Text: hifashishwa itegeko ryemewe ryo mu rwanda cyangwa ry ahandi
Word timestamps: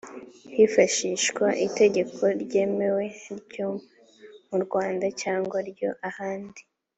hifashishwa 0.55 1.45
itegeko 1.67 2.23
ryemewe 2.43 3.05
ryo 3.43 3.69
mu 4.49 4.57
rwanda 4.63 5.05
cyangwa 5.21 5.57
ry 5.69 5.81
ahandi 6.09 6.61